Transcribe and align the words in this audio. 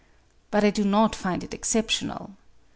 But 0.49 0.63
I 0.63 0.71
do 0.71 0.83
not 0.83 1.15
find 1.15 1.43
it 1.43 1.53
exceptional. 1.53 2.35